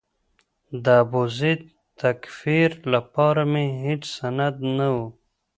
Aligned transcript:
د 0.83 0.85
ابوزید 1.03 1.61
د 1.67 1.71
تکفیر 2.01 2.69
لپاره 2.93 3.41
مې 3.51 3.65
هېڅ 3.83 4.01
سند 4.17 4.55
نه 4.77 4.87
و. 4.95 4.97